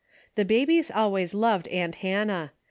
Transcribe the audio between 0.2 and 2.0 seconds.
The babies always loved aunt